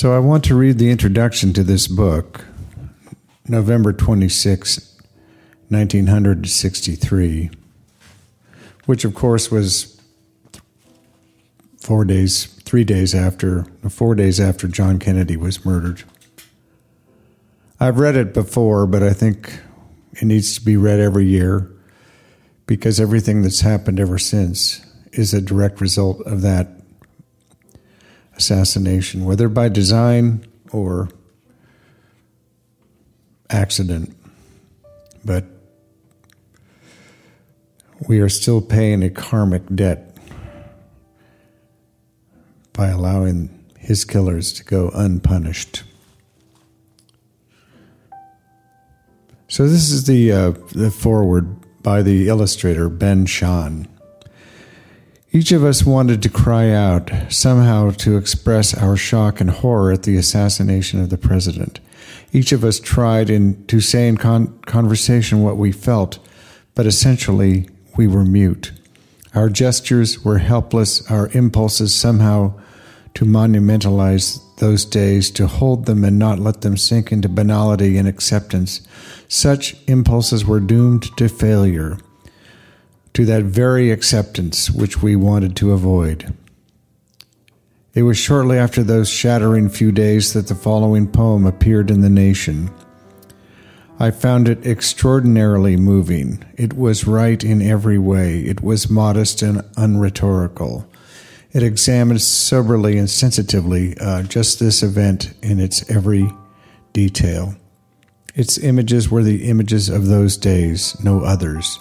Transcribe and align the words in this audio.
So 0.00 0.14
I 0.14 0.18
want 0.18 0.44
to 0.44 0.54
read 0.54 0.78
the 0.78 0.88
introduction 0.88 1.52
to 1.52 1.62
this 1.62 1.86
book, 1.86 2.46
November 3.46 3.92
26, 3.92 4.98
1963, 5.68 7.50
which 8.86 9.04
of 9.04 9.14
course 9.14 9.50
was 9.50 10.00
four 11.82 12.06
days, 12.06 12.46
three 12.46 12.82
days 12.82 13.14
after, 13.14 13.66
four 13.90 14.14
days 14.14 14.40
after 14.40 14.68
John 14.68 14.98
Kennedy 14.98 15.36
was 15.36 15.66
murdered. 15.66 16.04
I've 17.78 17.98
read 17.98 18.16
it 18.16 18.32
before, 18.32 18.86
but 18.86 19.02
I 19.02 19.12
think 19.12 19.60
it 20.14 20.24
needs 20.24 20.54
to 20.54 20.64
be 20.64 20.78
read 20.78 21.00
every 21.00 21.26
year 21.26 21.70
because 22.64 23.00
everything 23.00 23.42
that's 23.42 23.60
happened 23.60 24.00
ever 24.00 24.18
since 24.18 24.80
is 25.12 25.34
a 25.34 25.42
direct 25.42 25.78
result 25.78 26.22
of 26.22 26.40
that 26.40 26.79
assassination, 28.40 29.26
whether 29.26 29.50
by 29.50 29.68
design 29.68 30.46
or 30.72 31.10
accident. 33.50 34.16
But 35.22 35.44
we 38.08 38.20
are 38.20 38.30
still 38.30 38.62
paying 38.62 39.02
a 39.02 39.10
karmic 39.10 39.62
debt 39.74 40.16
by 42.72 42.88
allowing 42.88 43.50
his 43.78 44.06
killers 44.06 44.54
to 44.54 44.64
go 44.64 44.90
unpunished. 44.94 45.82
So 49.48 49.68
this 49.68 49.90
is 49.90 50.04
the 50.06 50.32
uh, 50.32 50.50
the 50.72 50.90
foreword 50.90 51.56
by 51.82 52.00
the 52.00 52.28
illustrator 52.28 52.88
Ben 52.88 53.26
Shahn. 53.26 53.86
Each 55.32 55.52
of 55.52 55.62
us 55.62 55.84
wanted 55.84 56.24
to 56.24 56.28
cry 56.28 56.72
out, 56.72 57.08
somehow 57.28 57.92
to 57.92 58.16
express 58.16 58.74
our 58.74 58.96
shock 58.96 59.40
and 59.40 59.48
horror 59.48 59.92
at 59.92 60.02
the 60.02 60.16
assassination 60.16 61.00
of 61.00 61.08
the 61.08 61.18
president. 61.18 61.78
Each 62.32 62.50
of 62.50 62.64
us 62.64 62.80
tried 62.80 63.30
in, 63.30 63.64
to 63.66 63.80
say 63.80 64.08
in 64.08 64.16
con- 64.16 64.58
conversation 64.62 65.44
what 65.44 65.56
we 65.56 65.70
felt, 65.70 66.18
but 66.74 66.84
essentially 66.84 67.68
we 67.96 68.08
were 68.08 68.24
mute. 68.24 68.72
Our 69.32 69.48
gestures 69.48 70.24
were 70.24 70.38
helpless, 70.38 71.08
our 71.08 71.28
impulses 71.28 71.94
somehow 71.94 72.58
to 73.14 73.24
monumentalize 73.24 74.40
those 74.56 74.84
days, 74.84 75.30
to 75.32 75.46
hold 75.46 75.86
them 75.86 76.02
and 76.02 76.18
not 76.18 76.40
let 76.40 76.62
them 76.62 76.76
sink 76.76 77.12
into 77.12 77.28
banality 77.28 77.96
and 77.96 78.08
acceptance. 78.08 78.80
Such 79.28 79.76
impulses 79.86 80.44
were 80.44 80.58
doomed 80.58 81.16
to 81.18 81.28
failure 81.28 81.98
to 83.14 83.24
that 83.26 83.44
very 83.44 83.90
acceptance 83.90 84.70
which 84.70 85.02
we 85.02 85.16
wanted 85.16 85.56
to 85.56 85.72
avoid. 85.72 86.32
It 87.92 88.04
was 88.04 88.16
shortly 88.16 88.56
after 88.56 88.82
those 88.82 89.08
shattering 89.08 89.68
few 89.68 89.90
days 89.90 90.32
that 90.32 90.46
the 90.46 90.54
following 90.54 91.08
poem 91.08 91.44
appeared 91.44 91.90
in 91.90 92.02
The 92.02 92.10
Nation. 92.10 92.70
I 93.98 94.12
found 94.12 94.48
it 94.48 94.64
extraordinarily 94.64 95.76
moving. 95.76 96.44
It 96.56 96.74
was 96.74 97.06
right 97.06 97.42
in 97.42 97.60
every 97.60 97.98
way. 97.98 98.40
It 98.40 98.62
was 98.62 98.88
modest 98.88 99.42
and 99.42 99.58
unrhetorical. 99.76 100.88
It 101.52 101.64
examined 101.64 102.22
soberly 102.22 102.96
and 102.96 103.10
sensitively 103.10 103.96
uh, 103.98 104.22
just 104.22 104.60
this 104.60 104.82
event 104.84 105.34
in 105.42 105.58
its 105.58 105.90
every 105.90 106.30
detail. 106.92 107.56
Its 108.36 108.56
images 108.56 109.10
were 109.10 109.24
the 109.24 109.48
images 109.50 109.88
of 109.88 110.06
those 110.06 110.36
days, 110.36 110.96
no 111.02 111.20
others. 111.20 111.78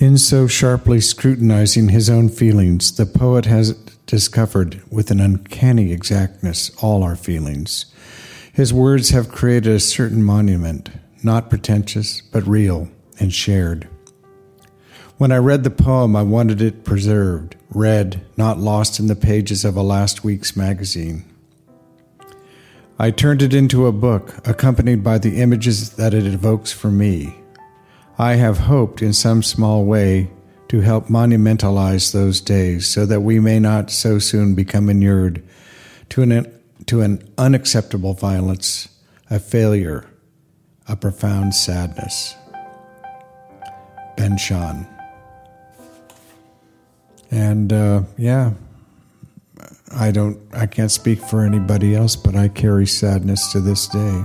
In 0.00 0.16
so 0.16 0.46
sharply 0.46 1.00
scrutinizing 1.00 1.88
his 1.88 2.08
own 2.08 2.28
feelings, 2.28 2.96
the 2.96 3.04
poet 3.04 3.46
has 3.46 3.72
discovered 4.06 4.80
with 4.92 5.10
an 5.10 5.18
uncanny 5.18 5.90
exactness 5.90 6.70
all 6.80 7.02
our 7.02 7.16
feelings. 7.16 7.86
His 8.52 8.72
words 8.72 9.10
have 9.10 9.28
created 9.28 9.72
a 9.72 9.80
certain 9.80 10.22
monument, 10.22 10.90
not 11.24 11.50
pretentious, 11.50 12.20
but 12.20 12.46
real 12.46 12.88
and 13.18 13.32
shared. 13.32 13.88
When 15.16 15.32
I 15.32 15.38
read 15.38 15.64
the 15.64 15.70
poem, 15.70 16.14
I 16.14 16.22
wanted 16.22 16.62
it 16.62 16.84
preserved, 16.84 17.56
read, 17.68 18.24
not 18.36 18.60
lost 18.60 19.00
in 19.00 19.08
the 19.08 19.16
pages 19.16 19.64
of 19.64 19.76
a 19.76 19.82
last 19.82 20.22
week's 20.22 20.56
magazine. 20.56 21.24
I 23.00 23.10
turned 23.10 23.42
it 23.42 23.52
into 23.52 23.86
a 23.86 23.92
book, 23.92 24.46
accompanied 24.46 25.02
by 25.02 25.18
the 25.18 25.40
images 25.40 25.90
that 25.96 26.14
it 26.14 26.24
evokes 26.24 26.70
for 26.70 26.92
me, 26.92 27.34
I 28.20 28.34
have 28.34 28.58
hoped 28.58 29.00
in 29.00 29.12
some 29.12 29.44
small 29.44 29.84
way 29.84 30.28
to 30.68 30.80
help 30.80 31.06
monumentalize 31.06 32.12
those 32.12 32.40
days 32.40 32.88
so 32.88 33.06
that 33.06 33.20
we 33.20 33.38
may 33.38 33.60
not 33.60 33.92
so 33.92 34.18
soon 34.18 34.56
become 34.56 34.90
inured 34.90 35.42
to 36.08 36.22
an, 36.22 36.60
to 36.86 37.00
an 37.00 37.32
unacceptable 37.38 38.14
violence, 38.14 38.88
a 39.30 39.38
failure, 39.38 40.04
a 40.88 40.96
profound 40.96 41.54
sadness. 41.54 42.34
Ben 44.16 44.36
Shahn. 44.36 44.84
And 47.30 47.72
uh, 47.72 48.02
yeah, 48.16 48.52
I 49.94 50.10
don't, 50.10 50.40
I 50.52 50.66
can't 50.66 50.90
speak 50.90 51.20
for 51.20 51.44
anybody 51.44 51.94
else, 51.94 52.16
but 52.16 52.34
I 52.34 52.48
carry 52.48 52.86
sadness 52.86 53.52
to 53.52 53.60
this 53.60 53.86
day. 53.86 54.24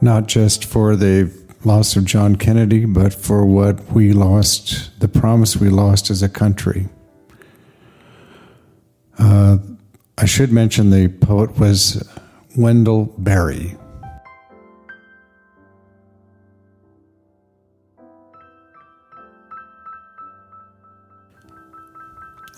Not 0.00 0.26
just 0.26 0.64
for 0.64 0.96
the 0.96 1.45
loss 1.66 1.96
of 1.96 2.04
John 2.04 2.36
Kennedy, 2.36 2.84
but 2.84 3.12
for 3.12 3.44
what 3.44 3.90
we 3.90 4.12
lost, 4.12 5.00
the 5.00 5.08
promise 5.08 5.56
we 5.56 5.68
lost 5.68 6.10
as 6.10 6.22
a 6.22 6.28
country. 6.28 6.88
Uh, 9.18 9.58
I 10.16 10.26
should 10.26 10.52
mention 10.52 10.90
the 10.90 11.08
poet 11.08 11.58
was 11.58 12.08
Wendell 12.56 13.06
Berry. 13.18 13.76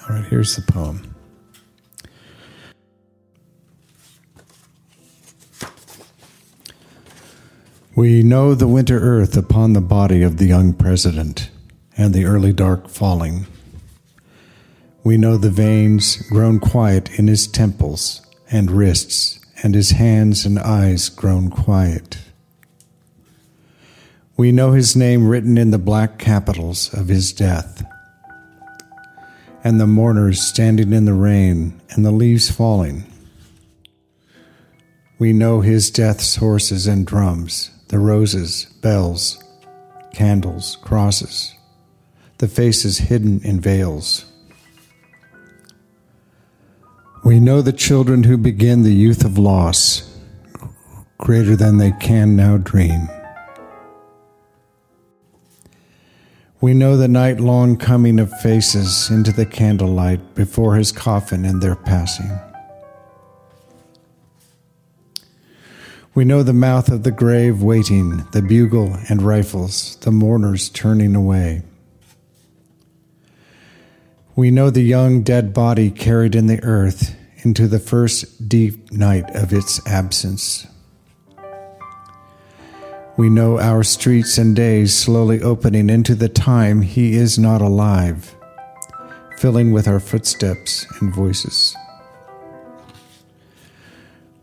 All 0.03 0.17
right, 0.17 0.25
here's 0.27 0.55
the 0.55 0.71
poem. 0.71 1.08
We 7.99 8.23
know 8.23 8.55
the 8.55 8.69
winter 8.69 9.01
earth 9.01 9.37
upon 9.37 9.73
the 9.73 9.81
body 9.81 10.23
of 10.23 10.37
the 10.37 10.47
young 10.47 10.73
president 10.73 11.51
and 11.97 12.15
the 12.15 12.27
early 12.27 12.53
dark 12.53 12.89
falling. 12.89 13.49
We 15.03 15.17
know 15.17 15.37
the 15.37 15.51
veins 15.51 16.17
grown 16.31 16.61
quiet 16.61 17.19
in 17.19 17.27
his 17.27 17.49
temples 17.49 18.25
and 18.53 18.71
wrists, 18.71 19.41
and 19.65 19.75
his 19.75 19.91
hands 19.91 20.47
and 20.47 20.61
eyes 20.61 21.09
grown 21.09 21.51
quiet. 21.51 22.19
We 24.37 24.53
know 24.53 24.71
his 24.71 24.95
name 24.95 25.27
written 25.27 25.59
in 25.59 25.73
the 25.73 25.77
black 25.77 26.21
capitals 26.21 26.95
of 26.95 27.09
his 27.09 27.33
death, 27.33 27.85
and 29.65 29.81
the 29.81 29.89
mourners 29.89 30.41
standing 30.41 30.93
in 30.93 31.05
the 31.05 31.15
rain 31.15 31.81
and 31.91 32.05
the 32.05 32.13
leaves 32.13 32.49
falling. 32.49 33.07
We 35.19 35.33
know 35.33 35.63
his 35.63 35.91
death's 35.91 36.37
horses 36.37 36.87
and 36.87 37.05
drums 37.05 37.73
the 37.89 37.99
roses, 37.99 38.67
bells, 38.83 39.43
candles, 40.13 40.77
crosses, 40.83 41.55
the 42.39 42.49
faces 42.49 42.99
hidden 42.99 43.41
in 43.43 43.61
veils. 43.61 44.25
We 47.25 47.41
know 47.41 47.63
the 47.63 47.73
children 47.73 48.23
who 48.23 48.37
begin 48.37 48.83
the 48.83 48.95
youth 48.95 49.25
of 49.25 49.39
loss 49.39 50.05
greater 51.19 51.57
than 51.57 51.79
they 51.79 51.93
can 51.93 52.37
now 52.37 52.59
dream. 52.59 53.09
We 56.61 56.75
know 56.75 56.97
the 56.97 57.09
night 57.09 57.41
long 57.41 57.77
coming 57.77 58.19
of 58.19 58.33
faces 58.41 59.11
into 59.11 59.33
the 59.33 59.47
candlelight 59.47 60.35
before 60.35 60.77
his 60.77 60.91
coffin 60.91 61.45
and 61.45 61.61
their 61.61 61.77
passing. 61.77 62.31
We 66.19 66.25
know 66.25 66.43
the 66.43 66.53
mouth 66.53 66.89
of 66.89 67.05
the 67.05 67.13
grave 67.13 67.63
waiting, 67.63 68.27
the 68.33 68.43
bugle 68.43 68.93
and 69.09 69.23
rifles, 69.23 69.95
the 70.01 70.11
mourners 70.11 70.69
turning 70.69 71.15
away. 71.15 71.63
We 74.35 74.51
know 74.51 74.69
the 74.69 74.83
young 74.83 75.23
dead 75.23 75.55
body 75.55 75.93
carried 75.93 76.35
in 76.35 76.49
the 76.49 76.61
earth 76.65 77.15
into 77.45 77.69
the 77.69 77.79
first 77.79 78.49
deep 78.49 78.91
night 78.91 79.31
of 79.37 79.53
its 79.53 79.81
absence. 79.87 80.67
We 83.17 83.31
know 83.31 83.61
our 83.61 83.85
streets 83.85 84.39
and 84.39 84.57
days 84.57 84.93
slowly 84.99 85.41
opening 85.41 85.89
into 85.89 86.17
the 86.17 86.29
time 86.29 86.83
he 86.83 87.15
is 87.15 87.39
not 87.39 87.63
alive, 87.63 88.35
filling 89.37 89.71
with 89.71 89.87
our 89.87 90.01
footsteps 90.01 90.85
and 91.01 91.15
voices. 91.15 91.77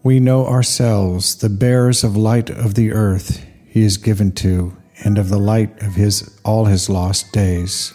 We 0.06 0.20
know 0.20 0.46
ourselves, 0.46 1.34
the 1.38 1.50
bearers 1.50 2.04
of 2.04 2.16
light 2.16 2.52
of 2.52 2.76
the 2.76 2.92
earth 2.92 3.44
he 3.68 3.82
is 3.82 3.98
given 3.98 4.34
to, 4.34 4.78
and 5.04 5.18
of 5.18 5.30
the 5.30 5.40
light 5.40 5.82
of 5.82 5.96
his 5.96 6.40
all 6.46 6.66
his 6.66 6.92
lost 6.92 7.32
days. 7.32 7.92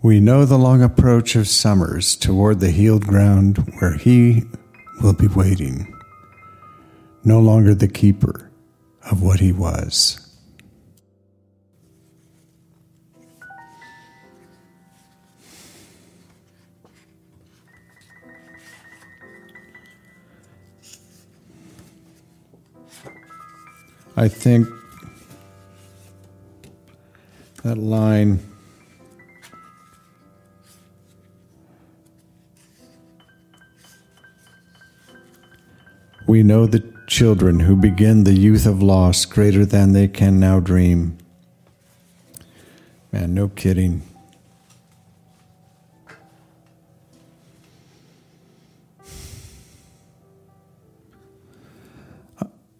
We 0.00 0.20
know 0.20 0.46
the 0.46 0.56
long 0.56 0.82
approach 0.82 1.36
of 1.36 1.48
summers 1.48 2.16
toward 2.16 2.60
the 2.60 2.70
healed 2.70 3.06
ground 3.06 3.58
where 3.78 3.98
he 3.98 4.44
will 5.02 5.12
be 5.12 5.26
waiting, 5.26 5.94
no 7.22 7.40
longer 7.40 7.74
the 7.74 7.88
keeper 7.88 8.50
of 9.10 9.22
what 9.22 9.40
he 9.40 9.52
was. 9.52 10.29
I 24.20 24.28
think 24.28 24.68
that 27.62 27.78
line 27.78 28.38
We 36.26 36.42
know 36.42 36.66
the 36.66 36.84
children 37.06 37.60
who 37.60 37.74
begin 37.74 38.24
the 38.24 38.34
youth 38.34 38.66
of 38.66 38.82
loss 38.82 39.24
greater 39.24 39.64
than 39.64 39.94
they 39.94 40.06
can 40.06 40.38
now 40.38 40.60
dream. 40.60 41.16
Man, 43.10 43.32
no 43.32 43.48
kidding. 43.48 44.02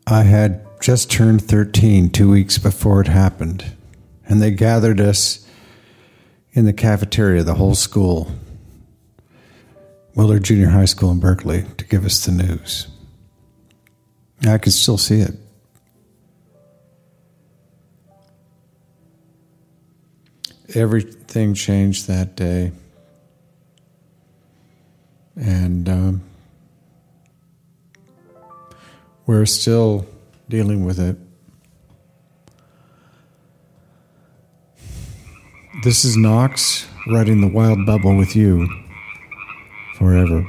I 0.06 0.22
had 0.22 0.69
just 0.80 1.10
turned 1.10 1.42
13 1.42 2.08
two 2.10 2.30
weeks 2.30 2.56
before 2.56 3.02
it 3.02 3.06
happened, 3.06 3.76
and 4.26 4.40
they 4.40 4.50
gathered 4.50 5.00
us 5.00 5.46
in 6.52 6.64
the 6.64 6.72
cafeteria, 6.72 7.42
the 7.42 7.54
whole 7.54 7.74
school, 7.74 8.32
Willard 10.14 10.42
Junior 10.42 10.70
High 10.70 10.86
School 10.86 11.10
in 11.12 11.20
Berkeley, 11.20 11.64
to 11.76 11.84
give 11.84 12.04
us 12.04 12.24
the 12.24 12.32
news. 12.32 12.88
I 14.46 14.56
can 14.58 14.72
still 14.72 14.96
see 14.96 15.20
it. 15.20 15.34
Everything 20.74 21.52
changed 21.52 22.08
that 22.08 22.36
day. 22.36 22.72
And 25.36 25.88
um, 25.88 26.22
we're 29.26 29.46
still 29.46 30.06
dealing 30.50 30.84
with 30.84 30.98
it. 30.98 31.16
This 35.84 36.04
is 36.04 36.16
Knox 36.16 36.88
riding 37.06 37.40
the 37.40 37.46
wild 37.46 37.86
bubble 37.86 38.16
with 38.16 38.34
you 38.34 38.68
forever. 39.94 40.44